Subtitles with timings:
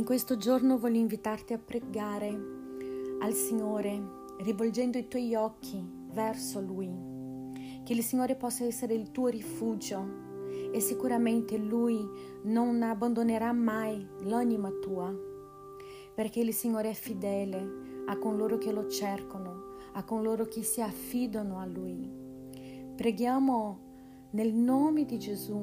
[0.00, 2.28] In questo giorno voglio invitarti a pregare
[3.20, 4.00] al Signore,
[4.38, 5.78] rivolgendo i tuoi occhi
[6.10, 6.90] verso Lui.
[7.84, 10.02] Che il Signore possa essere il tuo rifugio
[10.72, 12.02] e sicuramente Lui
[12.44, 15.14] non abbandonerà mai l'anima tua,
[16.14, 21.58] perché il Signore è fedele a coloro che lo cercano, a coloro che si affidano
[21.58, 22.10] a Lui.
[22.96, 23.80] Preghiamo
[24.30, 25.62] nel nome di Gesù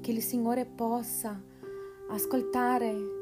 [0.00, 1.40] che il Signore possa
[2.08, 3.20] ascoltare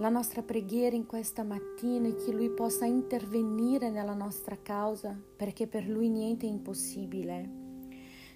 [0.00, 5.66] la nostra preghiera in questa mattina e che Lui possa intervenire nella nostra causa, perché
[5.66, 7.58] per Lui niente è impossibile.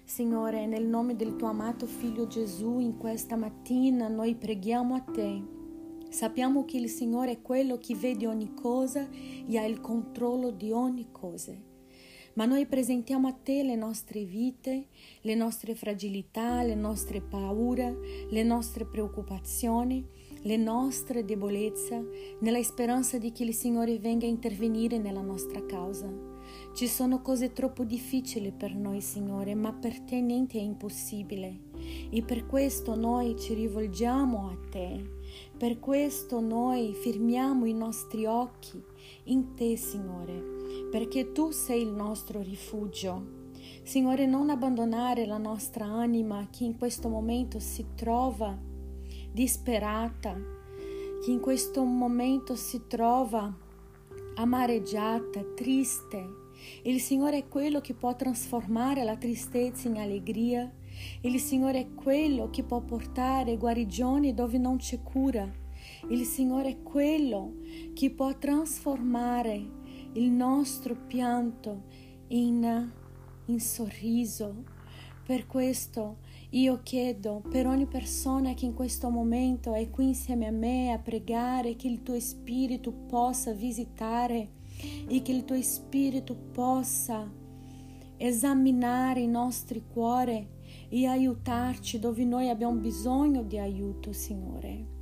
[0.03, 5.43] Signore, nel nome del tuo amato Figlio Gesù, in questa mattina noi preghiamo a te.
[6.07, 10.71] Sappiamo che il Signore è quello che vede ogni cosa e ha il controllo di
[10.71, 11.51] ogni cosa.
[12.35, 14.87] Ma noi presentiamo a te le nostre vite,
[15.21, 17.97] le nostre fragilità, le nostre paure,
[18.29, 24.97] le nostre preoccupazioni le nostre debolezze nella speranza di che il Signore venga a intervenire
[24.99, 26.07] nella nostra causa.
[26.73, 31.61] Ci sono cose troppo difficili per noi, Signore, ma per te niente è impossibile.
[32.11, 35.14] E per questo noi ci rivolgiamo a te.
[35.57, 38.83] Per questo noi firmiamo i nostri occhi
[39.25, 43.43] in te, Signore, perché tu sei il nostro rifugio.
[43.83, 48.57] Signore, non abbandonare la nostra anima che in questo momento si trova
[49.31, 50.35] disperata,
[51.23, 53.53] che in questo momento si trova
[54.35, 56.43] amareggiata, triste.
[56.83, 60.71] Il Signore è quello che può trasformare la tristezza in allegria.
[61.21, 65.49] Il Signore è quello che può portare guarigione dove non c'è cura.
[66.09, 67.55] Il Signore è quello
[67.93, 71.83] che può trasformare il nostro pianto
[72.27, 72.91] in,
[73.45, 74.63] in sorriso.
[75.25, 76.17] Per questo
[76.51, 80.99] io chiedo per ogni persona che in questo momento è qui insieme a me a
[80.99, 84.49] pregare che il tuo spirito possa visitare
[85.07, 87.29] e che il tuo spirito possa
[88.17, 90.47] esaminare i nostri cuori
[90.89, 94.93] e aiutarci dove noi abbiamo bisogno di aiuto, Signore.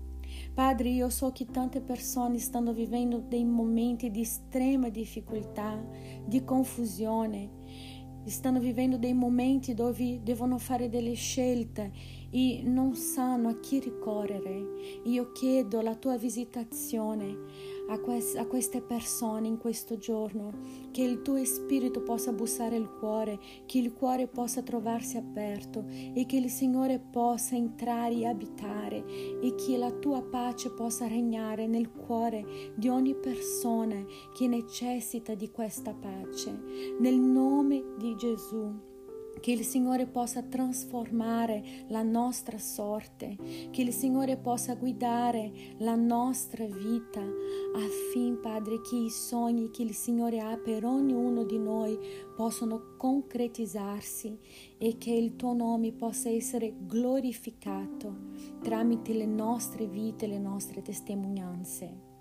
[0.54, 5.84] Padre, io so che tante persone stanno vivendo dei momenti di estrema difficoltà,
[6.26, 11.92] di confusione stanno vivendo dei momenti dove devono fare delle scelte
[12.30, 14.66] e non sanno a chi ricorrere.
[15.06, 20.52] Io chiedo la tua visitazione a, quest- a queste persone in questo giorno,
[20.92, 26.26] che il tuo spirito possa bussare il cuore, che il cuore possa trovarsi aperto e
[26.26, 29.04] che il Signore possa entrare e abitare
[29.42, 35.50] e che la tua pace possa regnare nel cuore di ogni persona che necessita di
[35.52, 36.52] questa pace.
[37.00, 38.92] Nel nome di Gesù
[39.40, 43.38] che il Signore possa trasformare la nostra sorte,
[43.72, 49.94] che il Signore possa guidare la nostra vita affinché, Padre, che i sogni che il
[49.94, 51.98] Signore ha per ognuno di noi
[52.36, 54.38] possano concretizzarsi
[54.78, 62.13] e che il tuo nome possa essere glorificato tramite le nostre vite, le nostre testimonianze.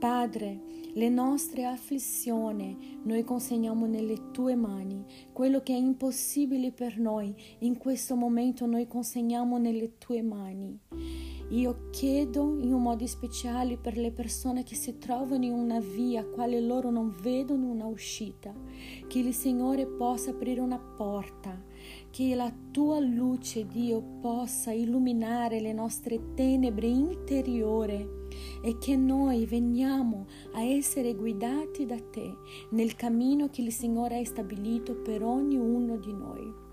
[0.00, 0.62] Padre,
[0.94, 5.04] le nostre afflizioni noi consegniamo nelle tue mani.
[5.30, 10.80] Quello che è impossibile per noi in questo momento noi consegniamo nelle tue mani.
[11.50, 16.24] Io chiedo in un modo speciale per le persone che si trovano in una via
[16.24, 18.54] quale loro non vedono una uscita,
[19.06, 21.62] che il Signore possa aprire una porta,
[22.10, 28.18] che la tua luce, Dio, possa illuminare le nostre tenebre interiori
[28.62, 32.36] e che noi veniamo a essere guidati da te
[32.70, 36.68] nel cammino che il Signore ha stabilito per ognuno di noi.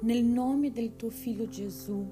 [0.00, 2.04] Nel nome del tuo figlio Gesù,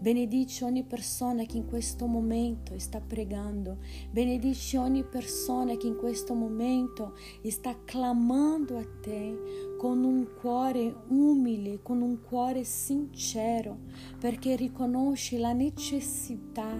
[0.00, 3.78] benedici ogni persona che in questo momento sta pregando,
[4.10, 11.80] benedici ogni persona che in questo momento sta clamando a te con un cuore umile,
[11.82, 13.78] con un cuore sincero,
[14.18, 16.74] perché riconosce la necessità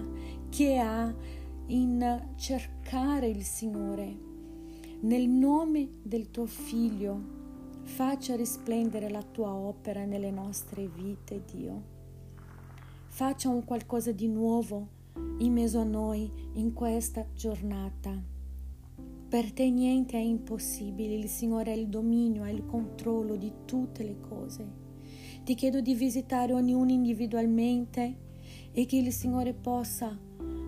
[0.49, 1.14] che ha
[1.67, 4.26] in cercare il Signore.
[5.02, 7.37] Nel nome del tuo Figlio,
[7.84, 11.82] faccia risplendere la tua opera nelle nostre vite, Dio.
[13.06, 14.88] Faccia un qualcosa di nuovo
[15.38, 18.38] in mezzo a noi in questa giornata.
[19.28, 24.02] Per te niente è impossibile, il Signore ha il dominio, ha il controllo di tutte
[24.02, 24.66] le cose.
[25.44, 28.16] Ti chiedo di visitare ognuno individualmente
[28.72, 30.19] e che il Signore possa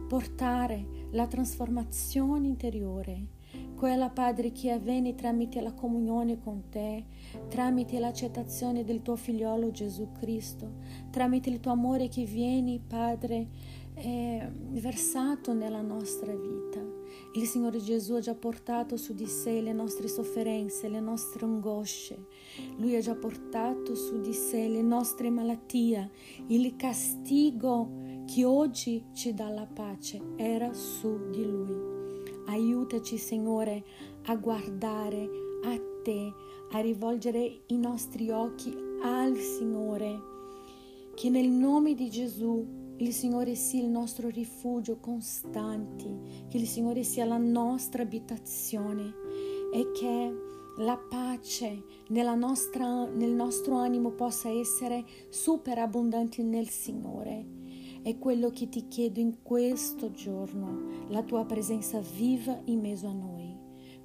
[0.07, 3.29] portare la trasformazione interiore,
[3.77, 7.07] quella Padre che avviene tramite la comunione con te,
[7.49, 10.75] tramite l'accettazione del tuo figliolo Gesù Cristo,
[11.11, 13.49] tramite il tuo amore che vieni, Padre,
[13.95, 17.00] è versato nella nostra vita.
[17.33, 22.27] Il Signore Gesù ha già portato su di sé le nostre sofferenze, le nostre angosce.
[22.77, 26.11] Lui ha già portato su di sé le nostre malattie.
[26.49, 27.89] Il castigo
[28.27, 31.75] che oggi ci dà la pace era su di Lui.
[32.47, 33.85] Aiutaci, Signore,
[34.27, 35.29] a guardare
[35.65, 36.33] a Te,
[36.73, 40.29] a rivolgere i nostri occhi al Signore.
[41.15, 47.03] Che nel nome di Gesù il Signore sia il nostro rifugio costante, che il Signore
[47.03, 49.15] sia la nostra abitazione
[49.73, 57.47] e che la pace nostra, nel nostro animo possa essere superabbondante nel Signore.
[58.03, 63.13] È quello che ti chiedo in questo giorno, la tua presenza viva in mezzo a
[63.13, 63.57] noi.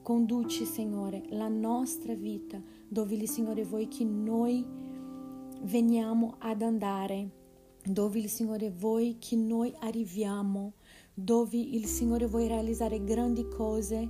[0.01, 4.65] Conduci, Signore, la nostra vita dove il Signore vuoi che noi
[5.63, 7.34] veniamo ad andare
[7.85, 10.73] dove il Signore vuole che noi arriviamo,
[11.13, 14.09] dove il Signore vuole realizzare grandi cose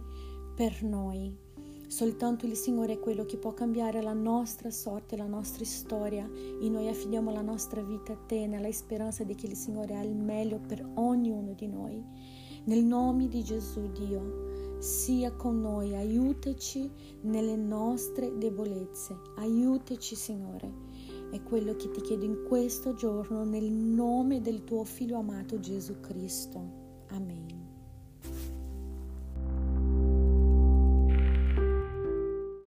[0.55, 1.43] per noi.
[1.87, 6.27] Soltanto il Signore è quello che può cambiare la nostra sorte, la nostra storia.
[6.61, 10.01] E noi affidiamo la nostra vita a te nella speranza di che il Signore ha
[10.01, 12.03] il meglio per ognuno di noi.
[12.63, 16.89] Nel nome di Gesù Dio, sia con noi, aiutaci
[17.21, 20.84] nelle nostre debolezze, aiutaci Signore
[21.31, 25.99] è quello che ti chiedo in questo giorno nel nome del tuo figlio amato Gesù
[25.99, 27.03] Cristo.
[27.09, 27.64] Amen.